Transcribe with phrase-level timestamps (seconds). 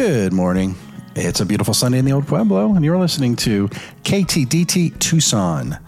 [0.00, 0.76] Good morning.
[1.14, 3.68] It's a beautiful Sunday in the Old Pueblo, and you're listening to
[4.02, 5.78] KTDT Tucson.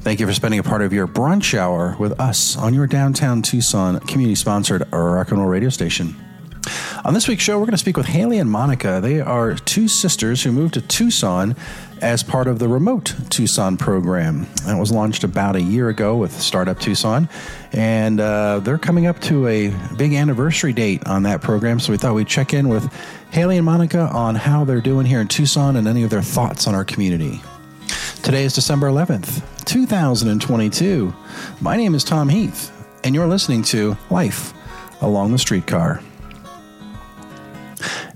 [0.00, 3.40] Thank you for spending a part of your brunch hour with us on your downtown
[3.40, 6.16] Tucson community sponsored rock and roll radio station.
[7.04, 8.98] On this week's show, we're going to speak with Haley and Monica.
[9.00, 11.56] They are two sisters who moved to Tucson
[12.02, 14.46] as part of the Remote Tucson program.
[14.66, 17.26] That was launched about a year ago with Startup Tucson.
[17.72, 21.80] And uh, they're coming up to a big anniversary date on that program.
[21.80, 22.92] So we thought we'd check in with
[23.30, 26.66] Haley and Monica on how they're doing here in Tucson and any of their thoughts
[26.66, 27.40] on our community.
[28.22, 31.14] Today is December 11th, 2022.
[31.62, 32.70] My name is Tom Heath,
[33.04, 34.52] and you're listening to Life
[35.00, 36.02] Along the Streetcar.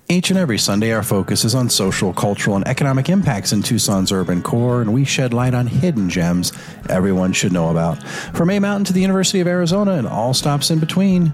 [0.08, 4.12] Each and every Sunday, our focus is on social, cultural, and economic impacts in Tucson's
[4.12, 6.52] urban core, and we shed light on hidden gems
[6.88, 8.00] everyone should know about.
[8.32, 11.32] From A Mountain to the University of Arizona and all stops in between,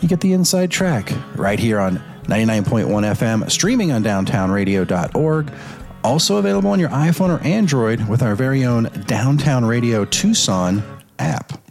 [0.00, 5.52] you get the inside track right here on 99.1 FM, streaming on downtownradio.org.
[6.02, 10.82] Also available on your iPhone or Android with our very own Downtown Radio Tucson
[11.18, 11.63] app.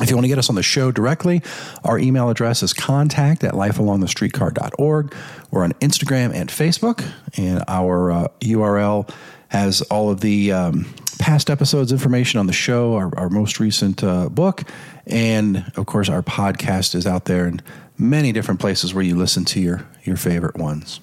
[0.00, 1.42] If you want to get us on the show directly,
[1.84, 5.14] our email address is contact at lifealongthestreetcar.org.
[5.50, 7.04] We're on Instagram and Facebook,
[7.36, 9.12] and our uh, URL
[9.48, 14.02] has all of the um, past episodes information on the show, our, our most recent
[14.02, 14.62] uh, book,
[15.06, 17.60] and of course, our podcast is out there in
[17.98, 21.00] many different places where you listen to your, your favorite ones.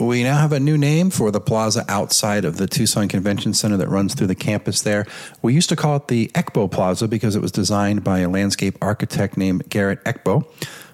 [0.00, 3.76] We now have a new name for the plaza outside of the Tucson Convention Center
[3.78, 5.06] that runs through the campus there.
[5.42, 8.78] We used to call it the Eckbo Plaza because it was designed by a landscape
[8.80, 10.46] architect named Garrett Eckbo.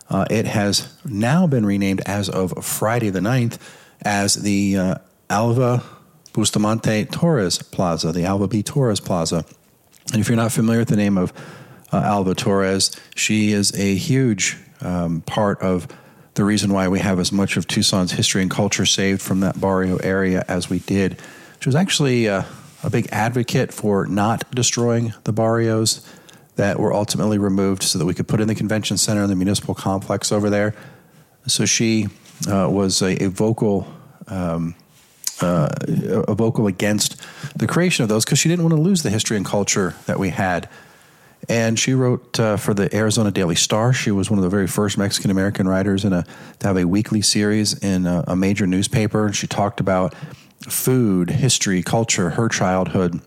[0.08, 3.58] Uh, it has now been renamed as of Friday the 9th
[4.06, 4.95] as the uh,
[5.28, 5.83] Alva
[6.33, 8.62] Bustamante Torres Plaza, the Alva B.
[8.62, 9.45] Torres Plaza.
[10.12, 11.30] And if you're not familiar with the name of
[11.92, 15.89] uh, Alva Torres, she is a huge um, part of
[16.34, 19.61] the reason why we have as much of Tucson's history and culture saved from that
[19.61, 21.20] barrio area as we did.
[21.61, 22.42] She was actually uh,
[22.83, 26.06] a big advocate for not destroying the barrios
[26.56, 29.36] that were ultimately removed so that we could put in the convention center and the
[29.36, 30.74] municipal complex over there.
[31.46, 32.08] So she
[32.48, 33.86] uh, was a, a vocal.
[34.27, 34.74] Um,
[35.40, 35.68] uh,
[36.28, 37.20] a vocal against
[37.56, 40.16] the creation of those because she didn't want to lose the history and culture that
[40.16, 40.68] we had
[41.48, 43.92] and she wrote uh, for the Arizona Daily Star.
[43.92, 46.24] She was one of the very first Mexican American writers in a,
[46.60, 49.27] to have a weekly series in a, a major newspaper.
[49.27, 50.14] And she talked about
[50.62, 53.20] food, history, culture, her childhood.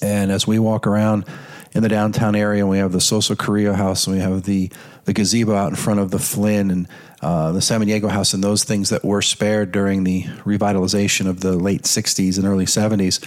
[0.00, 1.24] And as we walk around
[1.72, 4.70] in the downtown area, we have the Sosa Carrillo House, and we have the,
[5.04, 6.88] the gazebo out in front of the Flynn and
[7.20, 11.52] uh, the Diego House, and those things that were spared during the revitalization of the
[11.52, 13.26] late 60s and early 70s.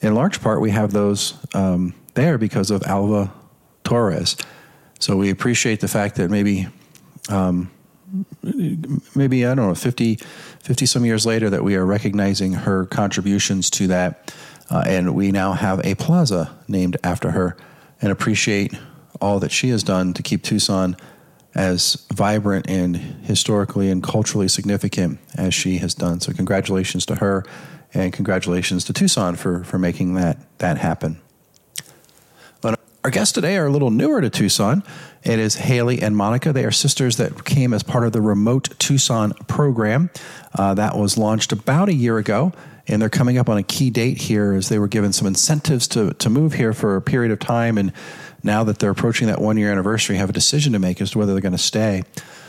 [0.00, 3.32] In large part, we have those um, there because of Alva
[3.84, 4.36] Torres.
[4.98, 6.66] So we appreciate the fact that maybe,
[7.28, 7.70] um,
[9.14, 13.70] maybe I don't know, 50, 50 some years later, that we are recognizing her contributions
[13.70, 14.34] to that,
[14.70, 17.56] uh, and we now have a plaza named after her,
[18.00, 18.74] and appreciate
[19.20, 20.96] all that she has done to keep Tucson
[21.54, 26.20] as vibrant and historically and culturally significant as she has done.
[26.20, 27.44] So congratulations to her,
[27.92, 31.20] and congratulations to Tucson for for making that that happen.
[33.04, 34.82] Our guests today are a little newer to Tucson.
[35.22, 36.54] It is Haley and Monica.
[36.54, 40.08] They are sisters that came as part of the Remote Tucson program
[40.54, 42.54] uh, that was launched about a year ago.
[42.88, 45.86] And they're coming up on a key date here as they were given some incentives
[45.88, 47.76] to, to move here for a period of time.
[47.76, 47.92] And
[48.42, 51.18] now that they're approaching that one year anniversary, have a decision to make as to
[51.18, 52.04] whether they're going to stay.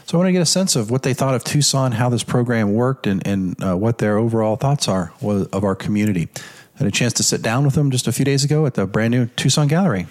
[0.06, 2.24] So I want to get a sense of what they thought of Tucson, how this
[2.24, 6.30] program worked, and, and uh, what their overall thoughts are of our community.
[6.76, 8.76] I had a chance to sit down with them just a few days ago at
[8.76, 10.08] the brand new Tucson Gallery.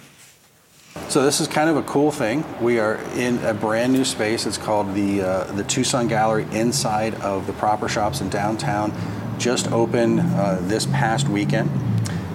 [1.15, 2.43] So this is kind of a cool thing.
[2.61, 4.45] We are in a brand new space.
[4.45, 8.91] It's called the uh, the Tucson Gallery inside of the Proper Shops in downtown.
[9.37, 11.69] Just opened uh, this past weekend,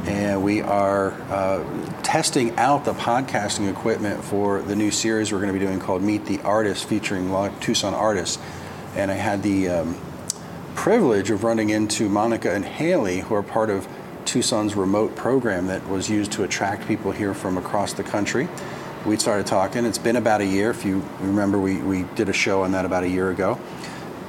[0.06, 1.62] and we are uh,
[2.02, 6.00] testing out the podcasting equipment for the new series we're going to be doing called
[6.00, 7.28] Meet the Artist, featuring
[7.60, 8.38] Tucson artists.
[8.96, 10.00] And I had the um,
[10.74, 13.86] privilege of running into Monica and Haley, who are part of
[14.24, 18.48] Tucson's remote program that was used to attract people here from across the country.
[19.06, 19.84] We started talking.
[19.86, 20.70] It's been about a year.
[20.70, 23.58] If you remember, we, we did a show on that about a year ago.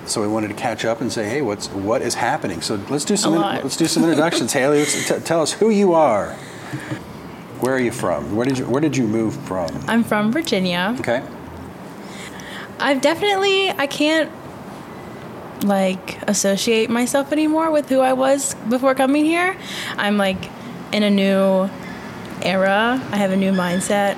[0.05, 2.61] So we wanted to catch up and say, hey, what's what is happening?
[2.61, 4.51] So let's do some in, let's do some introductions.
[4.51, 6.33] Haley, let's t- tell us who you are.
[7.59, 8.35] Where are you from?
[8.35, 9.69] Where did you Where did you move from?
[9.87, 10.95] I'm from Virginia.
[10.99, 11.23] Okay.
[12.79, 14.31] I've definitely I can't
[15.63, 19.55] like associate myself anymore with who I was before coming here.
[19.97, 20.49] I'm like
[20.91, 21.69] in a new
[22.41, 23.01] era.
[23.11, 24.17] I have a new mindset.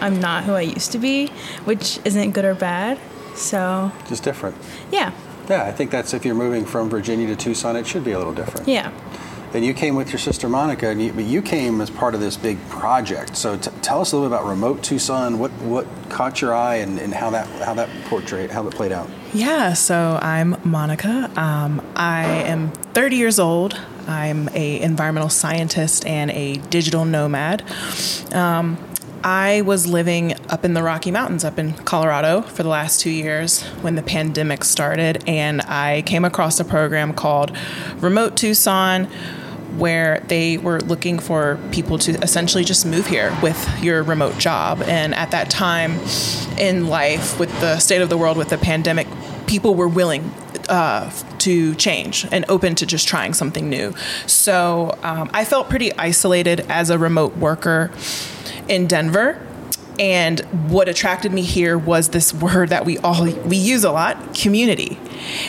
[0.00, 1.28] I'm not who I used to be,
[1.64, 2.98] which isn't good or bad.
[3.34, 4.56] So just different.
[4.92, 5.12] Yeah.
[5.48, 8.18] Yeah, I think that's if you're moving from Virginia to Tucson, it should be a
[8.18, 8.66] little different.
[8.68, 8.90] Yeah.
[9.56, 12.20] And you came with your sister Monica, and you, but you came as part of
[12.20, 13.38] this big project.
[13.38, 15.38] So t- tell us a little bit about Remote Tucson.
[15.38, 18.92] What what caught your eye, and, and how that how that portrayed how that played
[18.92, 19.08] out.
[19.32, 21.30] Yeah, so I'm Monica.
[21.40, 23.80] Um, I am 30 years old.
[24.06, 27.64] I'm a environmental scientist and a digital nomad.
[28.34, 28.76] Um,
[29.24, 33.10] I was living up in the Rocky Mountains, up in Colorado, for the last two
[33.10, 37.56] years when the pandemic started, and I came across a program called
[38.00, 39.08] Remote Tucson
[39.78, 44.82] where they were looking for people to essentially just move here with your remote job.
[44.82, 45.98] And at that time
[46.58, 49.06] in life, with the state of the world with the pandemic,
[49.46, 50.32] people were willing
[50.68, 53.94] uh, to change and open to just trying something new.
[54.26, 57.92] So um, I felt pretty isolated as a remote worker
[58.68, 59.45] in Denver.
[59.98, 60.40] And
[60.70, 64.98] what attracted me here was this word that we all we use a lot, community.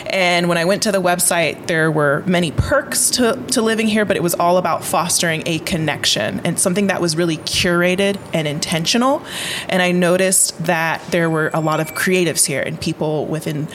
[0.06, 4.04] And when I went to the website, there were many perks to, to living here,
[4.04, 8.48] but it was all about fostering a connection and something that was really curated and
[8.48, 9.22] intentional.
[9.68, 13.68] And I noticed that there were a lot of creatives here and people with an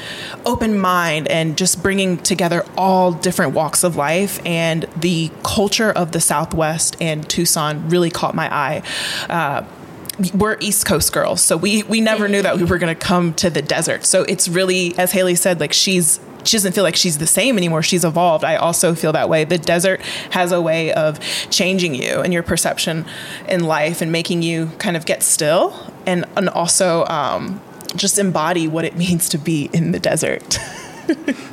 [0.46, 4.40] open mind and just bringing together all different walks of life.
[4.46, 8.84] And the culture of the Southwest and Tucson really caught my eye.
[9.30, 9.64] Uh,
[10.33, 13.33] we're East Coast girls, so we we never knew that we were going to come
[13.36, 14.06] to the desert.
[14.06, 17.57] So it's really, as Haley said, like she's she doesn't feel like she's the same
[17.57, 17.81] anymore.
[17.81, 18.44] She's evolved.
[18.44, 19.44] I also feel that way.
[19.44, 20.01] The desert
[20.31, 21.19] has a way of
[21.50, 23.06] changing you and your perception
[23.48, 27.62] in life and making you kind of get still and and also um,
[27.95, 30.60] just embody what it means to be in the desert.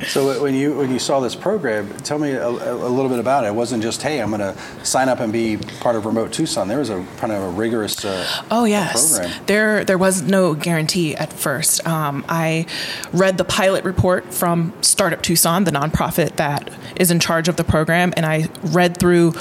[0.07, 3.43] so when you when you saw this program, tell me a, a, little bit about
[3.43, 3.47] it.
[3.47, 4.55] It wasn't just hey, I'm going to
[4.85, 6.67] sign up and be part of Remote Tucson.
[6.67, 9.43] There was a kind of a rigorous uh, oh yes program.
[9.47, 11.85] there there was no guarantee at first.
[11.85, 12.65] Um, I
[13.11, 17.63] read the pilot report from Startup Tucson, the nonprofit that is in charge of the
[17.63, 19.33] program, and I read through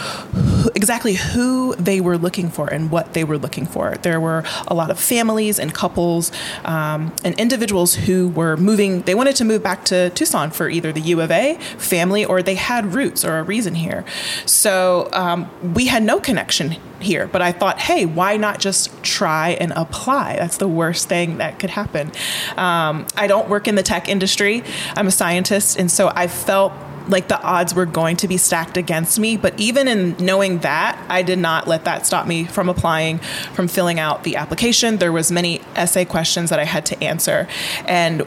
[0.75, 3.97] exactly who they were looking for and what they were looking for.
[4.03, 6.33] There were a lot of families and couples
[6.65, 9.03] um, and individuals who were moving.
[9.03, 12.43] They wanted to move back to Tucson for either the U of A family or
[12.43, 14.05] they had roots or a reason here.
[14.47, 19.51] So um, we had no connection here, but I thought, hey, why not just try
[19.51, 20.37] and apply?
[20.37, 22.13] That's the worst thing that could happen.
[22.57, 24.63] Um, I don't work in the tech industry,
[24.97, 26.73] I'm a scientist, and so I felt
[27.09, 29.37] like the odds were going to be stacked against me.
[29.37, 33.19] But even in knowing that, I did not let that stop me from applying,
[33.55, 34.99] from filling out the application.
[34.99, 37.49] There was many essay questions that I had to answer.
[37.87, 38.23] And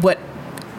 [0.00, 0.18] what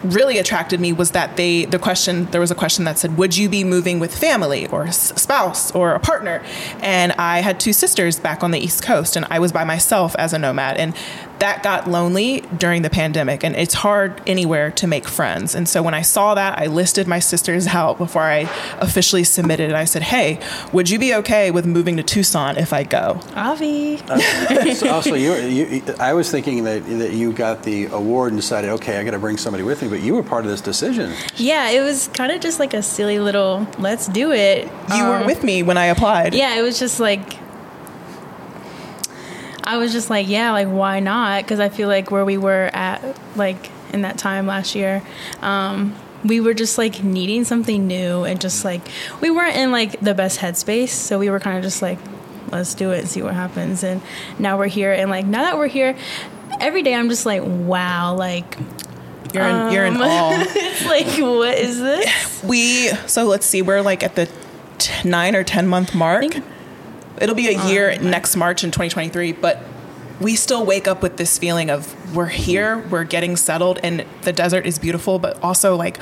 [0.04, 3.36] really attracted me was that they the question there was a question that said would
[3.36, 6.42] you be moving with family or spouse or a partner?
[6.80, 10.14] And i had two sisters back on the east coast and i was by myself
[10.16, 10.76] as a nomad.
[10.76, 10.94] And
[11.40, 15.54] that got lonely during the pandemic and it's hard anywhere to make friends.
[15.54, 18.40] And so when i saw that i listed my sisters out before i
[18.78, 20.40] officially submitted and i said hey
[20.72, 23.20] would you be okay with moving to tucson if i go?
[23.34, 24.00] Avi.
[24.08, 28.40] Uh, so also you, you, i was thinking that, that you got the award and
[28.40, 30.60] decided okay i got to bring somebody with me but you were part of this
[30.60, 31.12] decision.
[31.36, 34.64] Yeah it was kind of just like a silly little let's do it.
[34.64, 36.34] You um, were with me when i applied.
[36.34, 37.47] Yeah it was just like
[39.68, 41.44] I was just like, yeah, like why not?
[41.44, 45.02] Because I feel like where we were at, like in that time last year,
[45.42, 45.94] um,
[46.24, 48.80] we were just like needing something new and just like
[49.20, 51.98] we weren't in like the best headspace, so we were kind of just like,
[52.50, 53.84] let's do it and see what happens.
[53.84, 54.00] And
[54.38, 55.94] now we're here, and like now that we're here,
[56.60, 58.56] every day I'm just like, wow, like
[59.34, 60.44] you're in, um, you're in awe.
[60.48, 62.42] it's like, what is this?
[62.42, 64.30] We so let's see, we're like at the
[64.78, 66.24] t- nine or ten month mark.
[67.20, 69.62] It'll be a year um, next March in 2023, but
[70.20, 74.32] we still wake up with this feeling of we're here, we're getting settled, and the
[74.32, 75.98] desert is beautiful, but also like,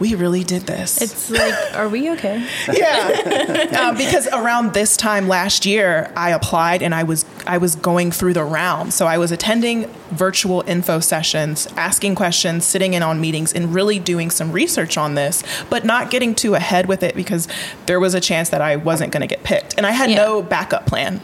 [0.00, 1.00] we really did this.
[1.00, 2.46] It's like, are we okay?
[2.72, 7.76] yeah, uh, because around this time last year, I applied and I was I was
[7.76, 8.92] going through the round.
[8.92, 13.98] So I was attending virtual info sessions, asking questions, sitting in on meetings, and really
[13.98, 17.48] doing some research on this, but not getting too ahead with it because
[17.86, 20.16] there was a chance that I wasn't going to get picked, and I had yeah.
[20.16, 21.20] no backup plan.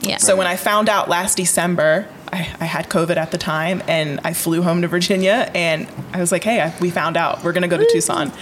[0.00, 0.18] Yeah.
[0.18, 4.20] So when I found out last December, I, I, had COVID at the time, and
[4.24, 7.52] I flew home to Virginia, and I was like, "Hey, I, we found out we're
[7.52, 8.32] gonna go to Tucson,"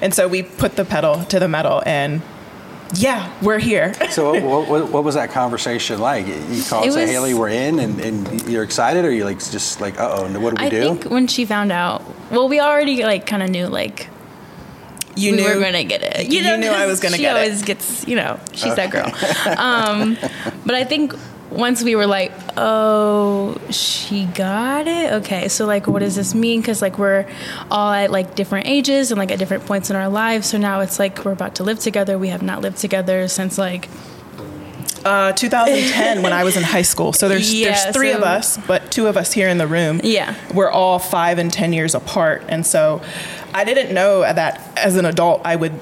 [0.00, 2.22] and so we put the pedal to the metal, and
[2.94, 3.94] yeah, we're here.
[4.10, 6.26] so what, what, what, was that conversation like?
[6.26, 9.80] You called and say, Haley, we're in, and, and you're excited, or you're like just
[9.80, 10.82] like, uh oh, what do we I do?
[10.82, 14.08] I think when she found out, well, we already like kind of knew like
[15.16, 16.26] you knew we knew were gonna get it.
[16.26, 17.40] You, you know, knew I was gonna get it.
[17.40, 18.86] She always gets, you know, she's okay.
[18.86, 19.58] that girl.
[19.58, 20.16] Um,
[20.64, 21.14] but I think
[21.50, 25.12] once we were like, oh, she got it.
[25.14, 26.60] Okay, so like, what does this mean?
[26.60, 27.26] Because like we're
[27.70, 30.48] all at like different ages and like at different points in our lives.
[30.48, 32.18] So now it's like we're about to live together.
[32.18, 33.88] We have not lived together since like
[35.04, 37.12] Uh, 2010 when I was in high school.
[37.14, 40.00] So there's Yeah, there's three of us, but two of us here in the room.
[40.04, 40.34] Yeah.
[40.54, 43.00] We're all five and ten years apart, and so
[43.54, 45.72] I didn't know that as an adult I would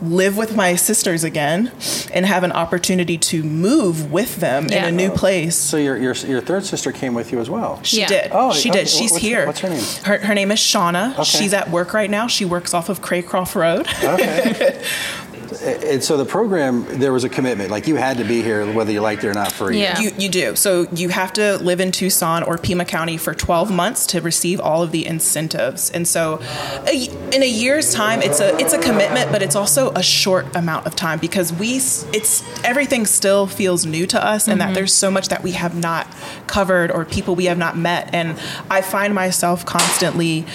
[0.00, 1.72] live with my sisters again
[2.12, 4.86] and have an opportunity to move with them Yeah.
[4.86, 5.56] in a new place.
[5.56, 7.80] So your, your your third sister came with you as well.
[7.82, 8.06] She Yeah.
[8.08, 8.30] did.
[8.32, 8.80] Oh, she okay.
[8.80, 8.88] did.
[8.88, 9.46] She's What's- here.
[9.46, 9.82] what's her name?
[10.04, 11.12] Her, her name is Shauna.
[11.14, 11.24] Okay.
[11.24, 12.26] She's at work right now.
[12.26, 13.86] She works off of Craycroft Road.
[14.04, 14.82] Okay.
[15.62, 17.70] and so the program, there was a commitment.
[17.70, 19.94] Like you had to be here, whether you liked it or not, for a year.
[19.96, 20.00] Yeah.
[20.00, 20.56] You, you do.
[20.56, 24.60] So you have to live in Tucson or Pima County for 12 months to receive
[24.60, 25.90] all of the incentives.
[25.90, 26.40] And so
[26.86, 30.54] a, in a year's time, it's a it's a commitment, but it's also a short
[30.56, 34.74] amount of time because we it's everything still feels new to us, and that mm-hmm.
[34.74, 36.06] there's so much that we have not
[36.46, 38.10] covered or people we have not met.
[38.12, 38.38] And
[38.70, 40.46] I find myself constantly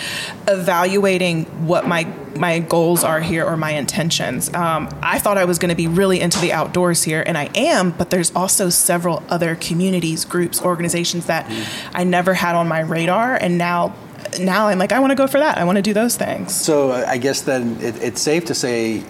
[0.48, 2.03] evaluating what my
[2.36, 4.54] my goals are here or my intentions.
[4.54, 7.50] Um, I thought I was going to be really into the outdoors here, and I
[7.56, 11.46] am, but there's also several other communities, groups, organizations that
[11.94, 13.96] I never had on my radar, and now.
[14.40, 15.58] Now I'm like, I want to go for that.
[15.58, 16.56] I want to do those things.
[16.56, 19.04] So I guess then it, it's safe to say,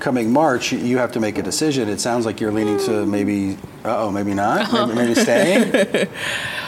[0.00, 1.88] coming March, you have to make a decision.
[1.88, 6.08] It sounds like you're leaning to maybe, uh oh, maybe not, maybe, maybe staying.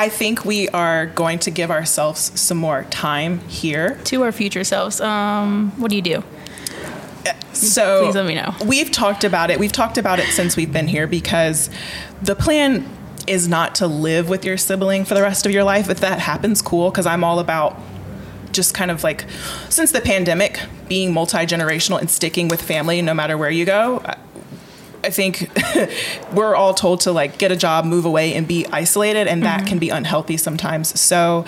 [0.00, 4.00] I think we are going to give ourselves some more time here.
[4.04, 4.98] to our future selves.
[4.98, 6.24] Um, what do you do?
[7.52, 8.54] So Please let me know.
[8.64, 9.60] We've talked about it.
[9.60, 11.68] We've talked about it since we've been here because
[12.22, 12.88] the plan
[13.26, 15.90] is not to live with your sibling for the rest of your life.
[15.90, 17.78] If that happens, cool, because I'm all about
[18.52, 19.26] just kind of like
[19.68, 24.02] since the pandemic being multi-generational and sticking with family no matter where you go.
[25.04, 25.50] I- think
[26.32, 29.60] we're all told to like get a job, move away, and be isolated, and that
[29.60, 29.68] mm-hmm.
[29.68, 30.98] can be unhealthy sometimes.
[31.00, 31.44] So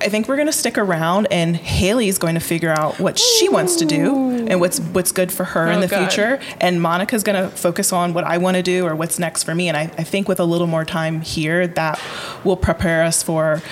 [0.00, 3.48] I think we're going to stick around, and Haley's going to figure out what she
[3.48, 6.10] wants to do and what's what's good for her oh, in Oh, the God.
[6.10, 6.40] future.
[6.60, 9.54] And Monica's going to focus on what I want to do or what's next for
[9.54, 9.68] me.
[9.68, 12.00] And I, I think with a little more time here, that
[12.44, 13.62] will prepare us for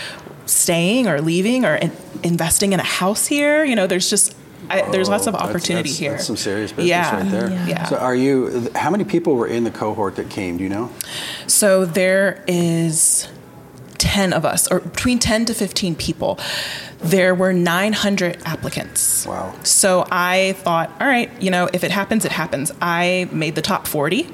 [0.44, 3.64] staying or leaving or in, investing in a house here.
[3.64, 4.37] You know, there's just
[4.70, 6.12] I, there's lots of oh, That's- opportunity that's- here.
[6.12, 7.16] That's some serious business Yeah.
[7.22, 7.50] right there.
[7.66, 7.84] Yeah.
[7.84, 8.70] So are you?
[8.75, 10.56] How many people were in the cohort that came?
[10.56, 10.90] Do you know?
[11.46, 13.28] So there is
[13.98, 16.38] 10 of us, or between 10 to 15 people.
[17.00, 19.26] There were 900 applicants.
[19.26, 19.54] Wow.
[19.62, 22.72] So I thought, all right, you know, if it happens, it happens.
[22.80, 24.28] I made the top 40.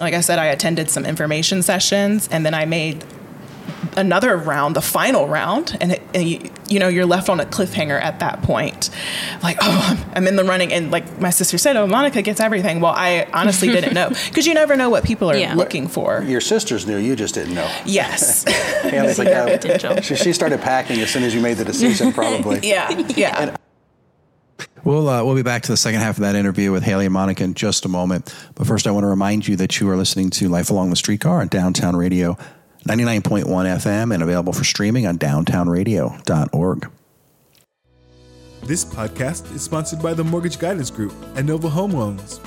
[0.00, 3.04] Like I said, I attended some information sessions and then I made
[3.96, 7.44] another round, the final round, and, it, and you, you know you're left on a
[7.44, 8.90] cliffhanger at that point.
[9.42, 12.40] Like, oh, I'm, I'm in the running, and like my sister said, oh, Monica gets
[12.40, 12.80] everything.
[12.80, 15.54] Well, I honestly didn't know because you never know what people are Yeah.
[15.54, 16.22] looking for.
[16.26, 16.96] Your sisters knew.
[16.98, 17.70] You just didn't know.
[17.84, 18.44] Yes.
[18.82, 22.12] Haley's like, Zero uh, she, she started packing as soon as you made the decision,
[22.12, 22.60] probably.
[22.62, 22.90] yeah.
[23.16, 23.56] Yeah.
[24.84, 27.14] We'll, uh, we'll be back to the second half of that interview with Haley and
[27.14, 28.34] Monica in just a moment.
[28.54, 30.96] But first, I want to remind you that you are listening to Life Along the
[30.96, 32.36] Streetcar on Downtown Radio
[32.84, 36.90] 99.1 FM and available for streaming on downtownradio.org.
[38.62, 42.40] This podcast is sponsored by the Mortgage Guidance Group and Nova Home Loans.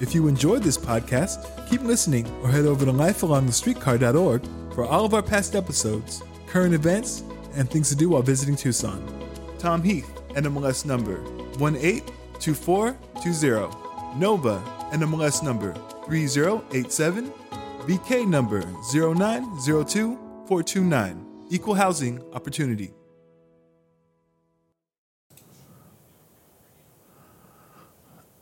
[0.00, 5.14] If you enjoyed this podcast, keep listening or head over to lifealongthestreetcar.org for all of
[5.14, 7.22] our past episodes, current events,
[7.54, 9.02] and things to do while visiting Tucson.
[9.58, 11.22] Tom Heath, NMLS number
[11.58, 14.18] 182420.
[14.18, 15.72] Nova, NMLS number
[16.06, 17.32] 3087.
[17.86, 21.26] BK number 0902429.
[21.50, 22.94] Equal Housing Opportunity.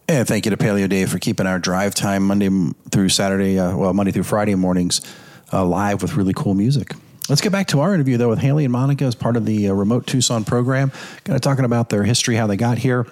[0.09, 2.49] And thank you to Paleo Dave for keeping our drive time Monday
[2.91, 5.01] through Saturday, uh, well, Monday through Friday mornings
[5.53, 6.95] uh, live with really cool music.
[7.29, 9.69] Let's get back to our interview, though, with Haley and Monica as part of the
[9.69, 10.91] uh, Remote Tucson program.
[11.25, 13.07] Kind of talking about their history, how they got here.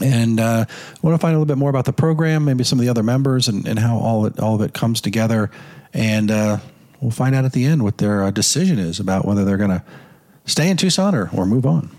[0.00, 0.64] And uh,
[1.02, 3.02] want to find a little bit more about the program, maybe some of the other
[3.02, 5.50] members, and, and how all it, all of it comes together.
[5.92, 6.58] And uh,
[7.00, 9.70] we'll find out at the end what their uh, decision is about whether they're going
[9.70, 9.82] to
[10.46, 11.90] stay in Tucson or, or move on.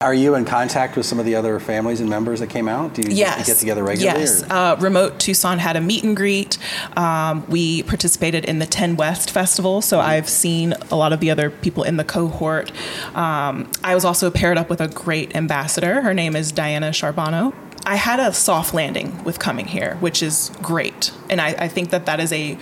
[0.00, 2.94] Are you in contact with some of the other families and members that came out?
[2.94, 3.48] Do you Yes.
[3.48, 4.20] get together regularly?
[4.20, 4.44] Yes.
[4.48, 6.56] Uh, Remote Tucson had a meet and greet.
[6.96, 11.32] Um, we participated in the 10 West Festival, so I've seen a lot of the
[11.32, 12.70] other people in the cohort.
[13.16, 16.00] Um, I was also paired up with a great ambassador.
[16.02, 17.52] Her name is Diana Charbonneau.
[17.84, 21.10] I had a soft landing with coming here, which is great.
[21.28, 22.56] And I, I think that that is a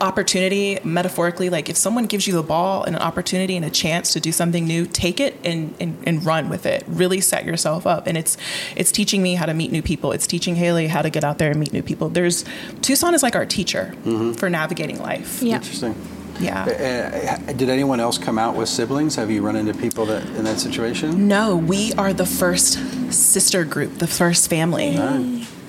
[0.00, 4.12] opportunity metaphorically like if someone gives you the ball and an opportunity and a chance
[4.12, 6.84] to do something new take it and, and, and run with it.
[6.86, 8.06] Really set yourself up.
[8.06, 8.36] And it's
[8.74, 10.12] it's teaching me how to meet new people.
[10.12, 12.08] It's teaching Haley how to get out there and meet new people.
[12.08, 12.44] There's
[12.82, 13.94] Tucson is like our teacher
[14.36, 15.42] for navigating life.
[15.42, 15.56] Yeah.
[15.56, 15.94] Interesting.
[16.38, 17.38] Yeah.
[17.48, 19.16] Uh, did anyone else come out with siblings?
[19.16, 21.28] Have you run into people that in that situation?
[21.28, 22.74] No, we are the first
[23.12, 24.96] sister group, the first family.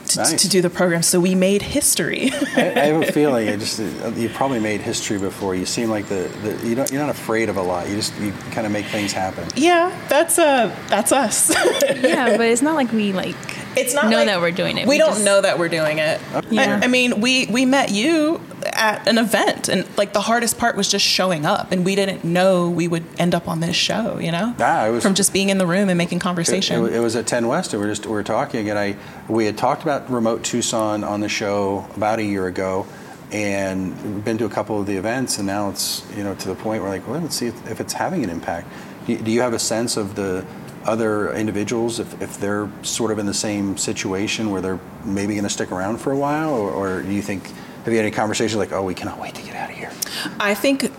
[0.08, 0.42] To, Nice.
[0.42, 2.32] to do the program, so we made history.
[2.56, 3.50] I, I have a feeling.
[3.50, 5.54] I just uh, you probably made history before.
[5.54, 7.90] You seem like the, the you don't you're not afraid of a lot.
[7.90, 9.46] You just you kind of make things happen.
[9.56, 11.50] yeah, that's uh, that's us.
[11.84, 13.36] yeah, but it's not like we like
[13.78, 14.88] it's not know like- that we're doing it.
[14.88, 16.20] We, don't just- know that we're doing it.
[16.50, 16.80] Yeah.
[16.82, 18.42] I, I mean, we we met you
[18.74, 22.24] at an event, and like the hardest part was just showing up, and we didn't
[22.24, 24.20] know we would end up on this show.
[24.20, 26.86] You know, Ah, it was- from just being in the room and making conversation.
[26.86, 28.96] it, it was at 10 West, and we were just we were talking, and I
[29.28, 32.86] we had talked about remote Tucson on the show about a year ago,
[33.32, 36.48] and we've been to a couple of the events, and now it's you know to
[36.48, 38.68] the point where like, well, let's see if, if it's having an impact.
[39.06, 40.46] Do do you have a sense of the
[40.88, 45.44] other individuals if, if they're sort of in the same situation where they're maybe going
[45.44, 47.44] to stick around for a while, or, or do you think
[47.84, 49.92] have you had any conversations like, oh, we cannot wait to get out of here?
[50.40, 50.92] I think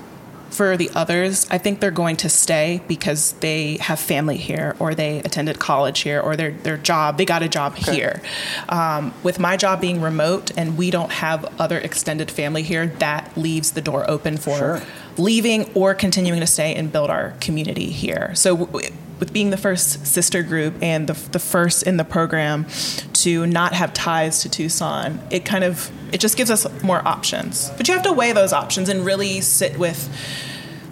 [0.50, 4.95] for the others, I think they're going to stay because they have family here, or
[4.95, 8.23] they attended college here, or their their job they got a job here.
[8.71, 13.37] Um, with my job being remote, and we don't have other extended family here, that
[13.37, 14.83] leaves the door open for Sure.
[15.18, 18.35] leaving or continuing to stay and build our community here.
[18.35, 18.57] So.
[18.57, 18.88] W-
[19.19, 22.67] with being the first sister group and the, the first in the program
[23.15, 27.71] to not have ties to Tucson, it kind of it just gives us more options.
[27.77, 30.09] But you have to weigh those options and really sit with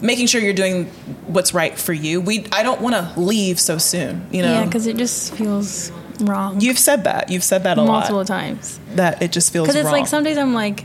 [0.02, 0.86] making sure you're doing
[1.26, 2.20] what's right for you.
[2.20, 4.26] We I don't want to leave so soon.
[4.30, 5.90] You know, Yeah, because it just feels
[6.20, 7.30] wrong you've said that.
[7.30, 8.26] You've said that a multiple lot.
[8.26, 8.80] times.
[8.94, 9.92] That it just feels Because it's wrong.
[9.92, 10.84] like some days I'm like,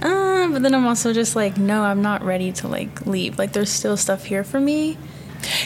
[0.00, 3.38] uh, but then I'm also just like, no, I'm not ready to like leave.
[3.38, 4.98] Like there's still stuff here for me.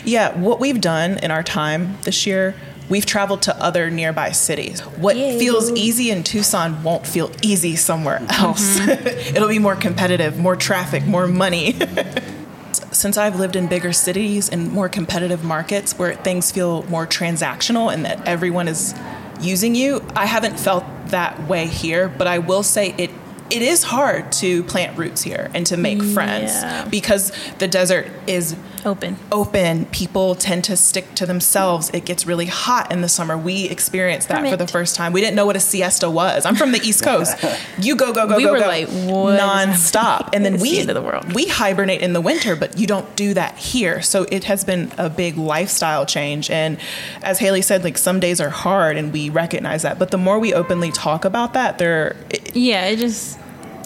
[0.04, 2.54] Yeah, what we've done in our time this year,
[2.88, 4.80] we've traveled to other nearby cities.
[4.80, 5.38] What Yay.
[5.38, 8.44] feels easy in Tucson won't feel easy somewhere mm-hmm.
[8.44, 8.78] else.
[9.34, 11.76] It'll be more competitive, more traffic, more money.
[12.92, 17.92] Since I've lived in bigger cities and more competitive markets where things feel more transactional
[17.92, 18.94] and that everyone is
[19.40, 23.10] using you, I haven't felt that way here, but I will say it
[23.50, 26.86] it is hard to plant roots here and to make friends Yeah.
[26.88, 29.16] because the desert is Open.
[29.32, 31.90] open, people tend to stick to themselves.
[31.92, 33.36] It gets really hot in the summer.
[33.36, 35.12] We experienced that for the first time.
[35.12, 36.46] We didn't know what a siesta was.
[36.46, 37.36] I'm from the East Coast.
[37.80, 40.30] You go, go, go, We go, were go, like, what nonstop.
[40.34, 41.32] And then we the world.
[41.32, 44.02] we hibernate in the winter, but you don't do that here.
[44.02, 46.48] So it has been a big lifestyle change.
[46.48, 46.78] And
[47.24, 49.98] as Haley said, like some days are hard, and we recognize that.
[49.98, 52.14] But the more we openly talk about that, there
[52.56, 53.38] Yeah, it just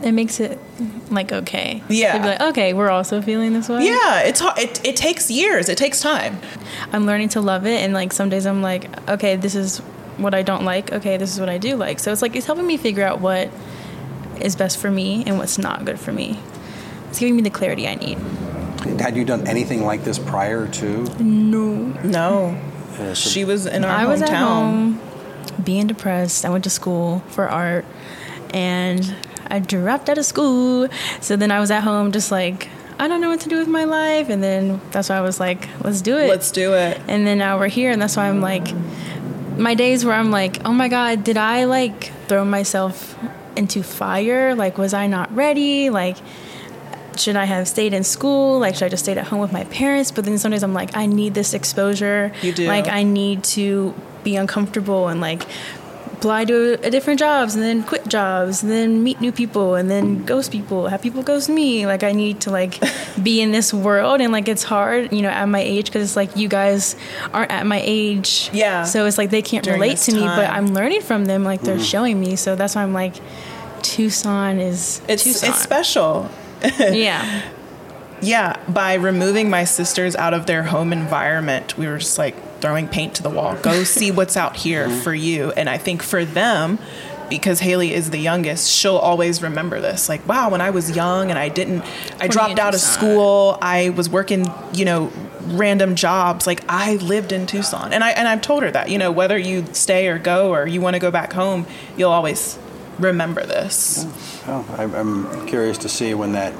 [0.02, 0.58] it makes it
[1.10, 1.82] like okay.
[1.88, 2.14] Yeah.
[2.14, 3.84] To be like, okay, we're also feeling this way.
[3.86, 4.58] yeah, it's hard.
[4.58, 5.68] It, it takes years.
[5.68, 6.38] It takes time.
[6.92, 9.78] I'm learning to love it, and like some days I'm like, okay, this is
[10.18, 10.92] what I don't like.
[10.92, 11.98] Okay, this is what I do like.
[11.98, 13.50] So it's like it's helping me figure out what
[14.40, 16.38] is best for me and what's not good for me.
[17.08, 18.18] It's giving me the clarity I need.
[19.00, 21.04] Had you done anything like this prior to?
[21.22, 23.14] No, No.
[23.14, 24.38] she was in our I was at hometown.
[24.38, 25.00] home
[25.62, 26.44] being depressed.
[26.46, 27.84] I went to school for art
[28.54, 29.14] and
[29.48, 30.88] I dropped out of school.
[31.20, 33.68] So then I was at home just like, I don't know what to do with
[33.68, 34.28] my life.
[34.28, 36.28] And then that's why I was like, let's do it.
[36.28, 37.00] Let's do it.
[37.08, 37.90] and then now we're here.
[37.90, 38.68] And that's why I'm like,
[39.56, 43.16] my days where I'm like, oh my God, did I like throw myself
[43.56, 44.54] into fire?
[44.54, 45.90] Like, was I not ready?
[45.90, 46.16] Like,
[47.16, 48.58] should I have stayed in school?
[48.58, 50.10] Like, should I just stayed at home with my parents?
[50.10, 52.32] But then sometimes I'm like, I need this exposure.
[52.42, 52.66] You do.
[52.66, 55.42] Like, I need to be uncomfortable and like
[56.20, 59.90] apply to a different jobs and then quit jobs and then meet new people and
[59.90, 61.86] then ghost people, have people ghost me.
[61.86, 62.78] Like, I need to like
[63.22, 66.16] be in this world and like it's hard, you know, at my age because it's
[66.16, 66.94] like you guys
[67.32, 68.50] aren't at my age.
[68.52, 68.84] Yeah.
[68.84, 70.50] So it's like they can't During relate this to me, but.
[70.50, 71.44] I'm learning from them.
[71.44, 71.90] Like, they're mm.
[71.90, 72.36] showing me.
[72.36, 73.14] So that's why I'm like,
[73.82, 75.50] Tucson is It's Tucson.
[75.50, 76.30] it's special.
[76.78, 77.50] yeah.
[78.20, 82.88] Yeah, by removing my sisters out of their home environment, we were just like throwing
[82.88, 83.56] paint to the wall.
[83.56, 85.00] Go see what's out here mm-hmm.
[85.00, 85.52] for you.
[85.52, 86.78] And I think for them,
[87.28, 90.08] because Haley is the youngest, she'll always remember this.
[90.08, 91.84] Like, wow, when I was young and I didn't,
[92.20, 93.56] I dropped out of school.
[93.62, 95.12] I was working, you know,
[95.46, 96.46] random jobs.
[96.46, 98.90] Like I lived in Tucson, and I and I've told her that.
[98.90, 102.10] You know, whether you stay or go or you want to go back home, you'll
[102.10, 102.58] always
[102.98, 104.04] remember this.
[104.46, 106.52] Oh, I- I'm curious to see when that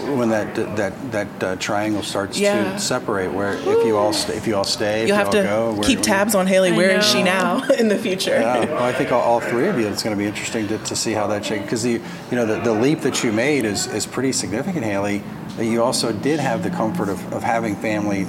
[0.00, 2.72] when that that that uh, triangle starts Yeah.
[2.74, 3.32] to separate.
[3.32, 5.72] Where if you all st- if you all stay, You'll you have all to go,
[5.72, 6.70] where, keep tabs on Haley.
[6.72, 8.30] I Where is she now in the future?
[8.38, 9.86] Yeah, well, I think all, all three of you.
[9.88, 12.00] It's going to be interesting to, to see how that shakes because the you
[12.32, 15.22] know the, the leap that you made is is pretty significant, Haley.
[15.56, 18.26] That you also did have the comfort of, of having family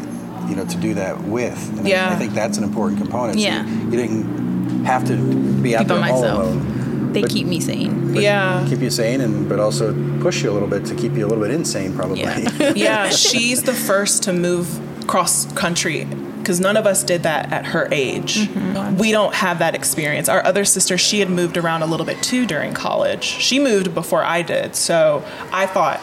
[0.50, 1.70] you know to do that with.
[1.78, 2.10] And I- Yeah.
[2.12, 3.40] I, think that's an important component.
[3.40, 3.66] So Yeah.
[3.66, 6.44] you, you didn't have to be out Be by there all myself.
[6.44, 6.74] alone.
[7.14, 8.16] They But- keep me sane.
[8.16, 8.66] Yeah.
[8.68, 11.28] keep you sane and but also push you a little bit to keep you a
[11.28, 12.22] little bit insane probably.
[12.22, 12.74] Yeah.
[12.76, 16.06] yeah, she's the first to move cross country
[16.40, 18.48] because none of us did that at her age.
[18.48, 18.98] Mm-hmm.
[18.98, 20.30] We don't have that experience.
[20.30, 23.24] Our other sister, she had moved around a little bit too during college.
[23.24, 24.76] She moved before I did.
[24.76, 26.00] So I thought,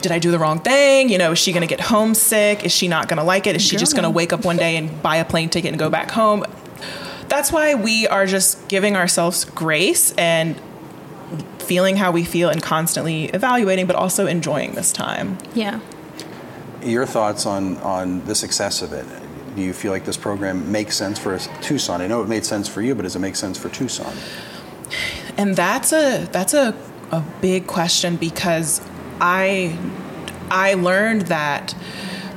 [0.00, 1.08] did I do the wrong thing?
[1.08, 2.64] You know, is she going to get homesick?
[2.64, 3.56] Is she not going to like it?
[3.56, 5.78] Is she just going to wake up one day and buy a plane ticket and
[5.78, 6.44] go back home?
[7.32, 10.60] That's why we are just giving ourselves grace and
[11.60, 15.38] feeling how we feel and constantly evaluating, but also enjoying this time.
[15.54, 15.80] Yeah.
[16.82, 19.06] Your thoughts on on the success of it?
[19.56, 22.02] Do you feel like this program makes sense for us, Tucson?
[22.02, 24.14] I know it made sense for you, but does it make sense for Tucson?
[25.38, 26.76] And that's a that's a,
[27.12, 28.82] a big question because
[29.22, 29.78] I
[30.50, 31.74] I learned that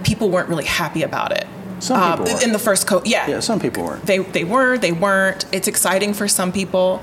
[0.05, 1.47] people weren't really happy about it.
[1.79, 2.43] Some Uh, people were.
[2.43, 3.27] in the first co yeah.
[3.27, 4.05] Yeah, some people weren't.
[4.05, 5.45] They they were, they weren't.
[5.51, 7.01] It's exciting for some people.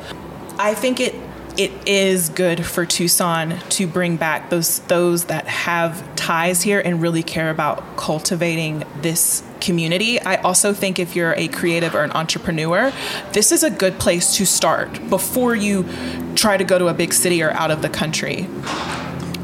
[0.58, 1.14] I think it
[1.58, 7.02] it is good for Tucson to bring back those those that have ties here and
[7.02, 10.18] really care about cultivating this community.
[10.20, 12.90] I also think if you're a creative or an entrepreneur,
[13.32, 15.84] this is a good place to start before you
[16.34, 18.48] try to go to a big city or out of the country.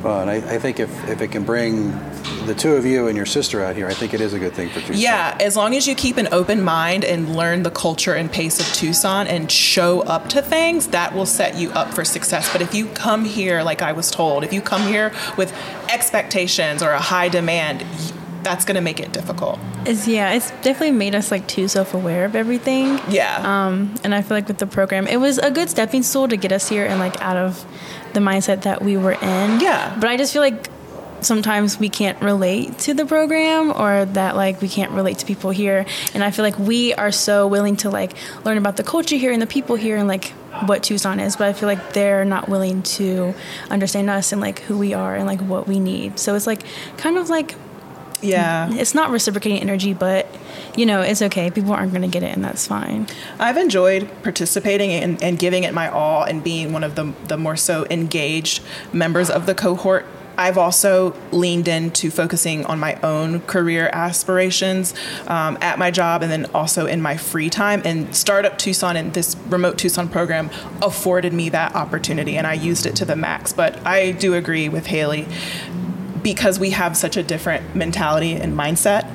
[0.03, 1.93] Well, and I, I think if, if it can bring
[2.47, 4.53] the two of you and your sister out here, I think it is a good
[4.53, 4.97] thing for Tucson.
[4.97, 8.61] Yeah, as long as you keep an open mind and learn the culture and pace
[8.61, 12.51] of Tucson and show up to things, that will set you up for success.
[12.53, 15.53] But if you come here, like I was told, if you come here with
[15.93, 17.85] expectations or a high demand,
[18.43, 19.59] that's going to make it difficult.
[19.85, 23.01] It's yeah, it's definitely made us like too self aware of everything.
[23.09, 23.67] Yeah.
[23.67, 26.37] Um, and I feel like with the program, it was a good stepping stool to
[26.37, 27.65] get us here and like out of
[28.15, 29.61] the mindset that we were in.
[29.61, 29.97] Yeah.
[30.01, 30.69] But I just feel like
[31.29, 35.51] sometimes we can't relate to the program or that like we can't relate to people
[35.51, 38.15] here and i feel like we are so willing to like
[38.45, 40.31] learn about the culture here and the people here and like
[40.67, 43.35] what tucson is but i feel like they're not willing to
[43.71, 46.65] understand us and like who we are and like what we need so it's like
[46.97, 47.55] kind of like
[48.23, 48.73] yeah.
[48.73, 50.27] it's not reciprocating energy, but
[50.77, 51.51] you know, it's okay.
[51.51, 53.07] People aren't going to get it, and that's fine.
[53.39, 57.37] I've enjoyed participating and, and giving it my all and being one of the, the
[57.37, 58.63] more so engaged
[58.93, 60.07] members of the cohort.
[60.39, 64.95] I've also leaned into focusing on my own career aspirations
[65.27, 67.83] um, at my job and then also in my free time.
[67.85, 70.49] And Startup Tucson and this remote Tucson program
[70.81, 73.53] afforded me that opportunity, and I used it to the max.
[73.53, 75.27] But I do agree with Haley
[76.23, 79.13] because we have such a different mentality and mindset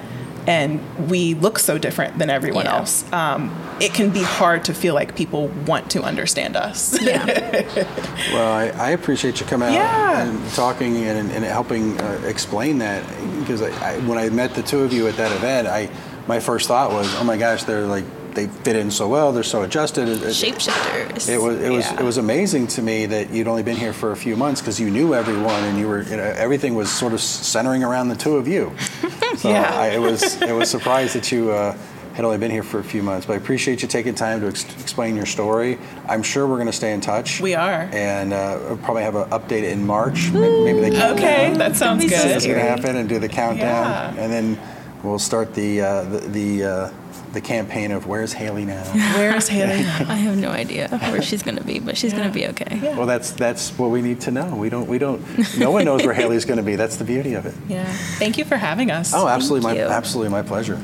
[0.48, 0.80] and
[1.10, 2.78] we look so different than everyone Yeah.
[2.78, 7.26] else um, it can be hard to feel like people want to understand us Yeah,
[8.34, 10.22] Well, I, I appreciate you coming out Yeah.
[10.28, 13.04] and talking and, and helping uh, explain that
[13.40, 15.90] because I, I, when I met the two of you at that event, I
[16.28, 19.44] my first thought was, oh my gosh, they're like they fit in so well, they're
[19.44, 20.08] so adjusted.
[20.10, 21.30] It, it- shapeshifters.
[21.30, 22.00] It was it was Yeah.
[22.00, 24.80] it was amazing to me that you'd only been here for a few months because
[24.80, 28.16] you knew everyone and you were you know, everything was sort of centering around the
[28.16, 28.72] two of you.
[29.44, 29.78] So Yeah.
[29.78, 31.76] I, it was it was surprised that you uh,
[32.14, 33.26] had only been here for a few months.
[33.26, 35.78] But I appreciate you taking time to ex- explain your story.
[36.08, 37.42] I'm sure we're going to stay in touch.
[37.42, 37.90] We are.
[37.92, 40.32] and uh, we'll probably have an update in March.
[40.32, 41.58] Maybe, maybe they count okay down.
[41.58, 44.24] that sounds That'd be so good That's going to happen and do the countdown, Yeah.
[44.24, 44.60] and then
[45.04, 46.92] we'll start the uh, the the, uh,
[47.34, 48.84] the campaign of where's Haley now.
[49.16, 52.34] where's haley I have no idea where she's going to be, but she's going to
[52.34, 52.80] be okay.
[52.96, 54.56] Well, that's that's what we need to know.
[54.56, 55.22] We don't we don't.
[55.58, 56.76] No one knows where Haley's going to be.
[56.76, 57.56] That's the beauty of it.
[57.68, 57.86] yeah
[58.18, 59.84] thank you for having us Oh, absolutely, my you.
[59.84, 60.80] absolutely my pleasure.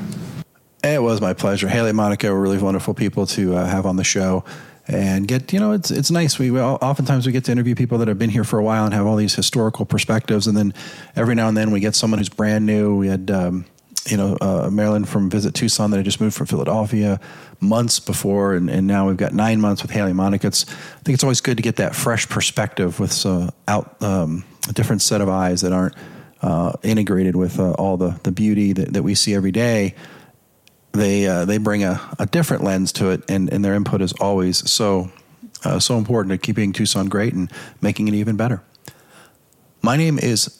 [0.82, 1.68] It was my pleasure.
[1.68, 4.44] Haley and Monica were really wonderful people to uh, have on the show.
[4.88, 6.38] And get you know it's it's nice.
[6.38, 8.62] We, we all, oftentimes we get to interview people that have been here for a
[8.64, 10.74] while and have all these historical perspectives, and then
[11.14, 12.96] every now and then we get someone who's brand new.
[12.96, 13.66] We had um,
[14.06, 17.20] you know uh, Marilyn from Visit Tucson that had just moved from Philadelphia
[17.60, 20.46] months before, and, and now we've got nine months with Haley and Monica.
[20.46, 24.44] It's, I think it's always good to get that fresh perspective with uh, out um,
[24.68, 25.94] a different set of eyes that aren't
[26.42, 29.94] uh, integrated with uh, all the the beauty that, that we see every day
[30.92, 34.12] they uh, they bring a, a different lens to it, and, and their input is
[34.14, 35.10] always so
[35.64, 38.62] uh, so important to keeping Tucson great and making it even better.
[39.82, 40.59] My name is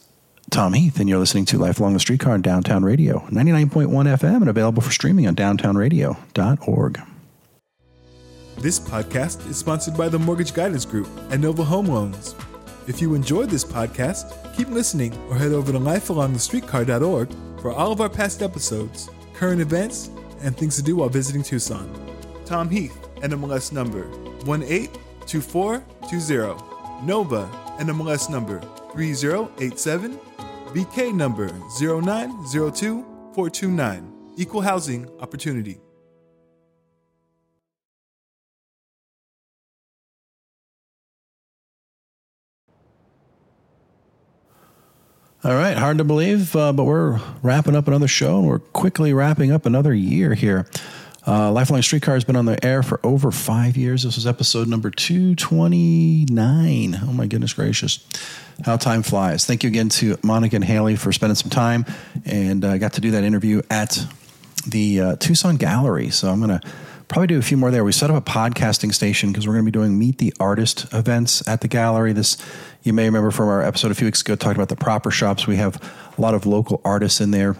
[0.50, 4.36] Tom Heath, and you're listening to Life Along the Streetcar on Downtown Radio, 99.1 FM,
[4.36, 7.00] and available for streaming on downtownradio.org.
[8.58, 12.34] This podcast is sponsored by the Mortgage Guidance Group and Nova Home Loans.
[12.86, 17.30] If you enjoyed this podcast, keep listening or head over to lifealongthestreetcar.org
[17.62, 20.10] for all of our past episodes, current events,
[20.42, 21.88] and things to do while visiting Tucson.
[22.44, 24.08] Tom Heath, NMLS number
[24.44, 27.06] 182420.
[27.06, 28.60] Nova, NMLS number
[28.92, 30.18] 3087.
[30.70, 31.48] BK number
[31.80, 34.12] 0902429.
[34.36, 35.80] equal housing opportunity.
[45.42, 49.12] All right, hard to believe, uh, but we're wrapping up another show and we're quickly
[49.12, 50.68] wrapping up another year here.
[51.26, 54.04] Uh, Lifelong Streetcar has been on the air for over five years.
[54.04, 57.00] This was episode number 229.
[57.02, 58.04] Oh, my goodness gracious.
[58.64, 59.44] How time flies.
[59.44, 61.84] Thank you again to Monica and Haley for spending some time
[62.24, 64.04] and uh, got to do that interview at
[64.66, 66.10] the uh, Tucson Gallery.
[66.10, 66.68] So I'm going to
[67.08, 67.84] probably do a few more there.
[67.84, 70.92] We set up a podcasting station because we're going to be doing Meet the Artist
[70.94, 72.12] events at the gallery.
[72.12, 72.36] This
[72.82, 75.46] you may remember from our episode a few weeks ago talking about the proper shops.
[75.46, 75.76] We have
[76.16, 77.56] a lot of local artists in there.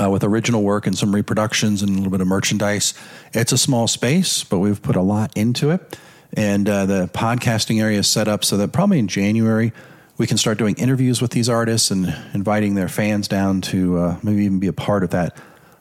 [0.00, 2.94] Uh, with original work and some reproductions and a little bit of merchandise.
[3.34, 5.98] It's a small space, but we've put a lot into it.
[6.34, 9.70] And uh, the podcasting area is set up so that probably in January
[10.18, 14.18] we can start doing interviews with these artists and inviting their fans down to uh,
[14.22, 15.36] maybe even be a part of that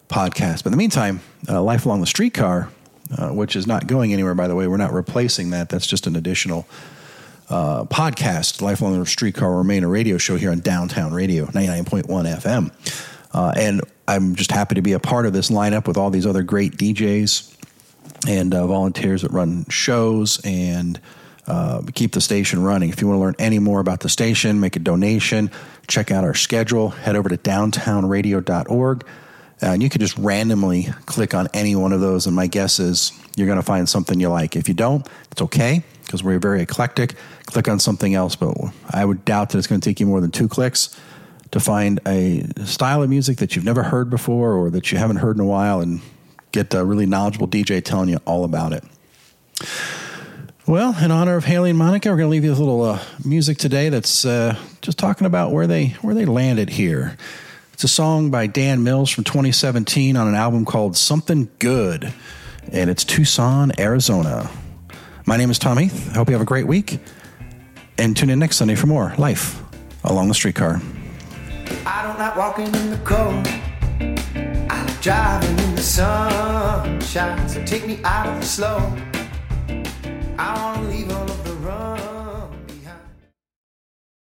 [0.09, 0.63] podcast.
[0.63, 2.69] But in the meantime, uh, Life Along the Streetcar,
[3.17, 5.69] uh, which is not going anywhere, by the way, we're not replacing that.
[5.69, 6.65] That's just an additional
[7.49, 8.61] uh, podcast.
[8.61, 12.71] Life Along the Streetcar will remain a radio show here on Downtown Radio, 99.1 FM.
[13.33, 16.25] Uh, and I'm just happy to be a part of this lineup with all these
[16.25, 17.55] other great DJs
[18.27, 20.99] and uh, volunteers that run shows and
[21.47, 22.89] uh, keep the station running.
[22.89, 25.49] If you want to learn any more about the station, make a donation,
[25.87, 29.03] check out our schedule, head over to downtownradio.org.
[29.03, 32.27] Uh, and you can just randomly click on any one of those.
[32.27, 34.57] And my guess is you're going to find something you like.
[34.57, 37.15] If you don't, it's okay because we're very eclectic.
[37.45, 38.57] Click on something else, but
[38.89, 40.99] I would doubt that it's going to take you more than two clicks
[41.51, 45.17] to find a style of music that you've never heard before or that you haven't
[45.17, 46.01] heard in a while and
[46.51, 48.83] get a really knowledgeable DJ telling you all about it.
[50.67, 52.83] Well, in honor of Haley and Monica, we're going to leave you with a little
[52.83, 57.17] uh, music today that's uh, just talking about where they where they landed here.
[57.73, 62.13] It's a song by Dan Mills from 2017 on an album called Something Good,
[62.71, 64.49] and it's Tucson, Arizona.
[65.25, 66.11] My name is Tom Heath.
[66.11, 66.99] I hope you have a great week,
[67.97, 69.59] and tune in next Sunday for more Life
[70.03, 70.79] Along the Streetcar.
[71.85, 73.47] I don't like walking in the cold.
[74.69, 77.47] I like driving in the sunshine.
[77.49, 78.93] So take me out of the slow.
[80.37, 81.50] I wanna leave all of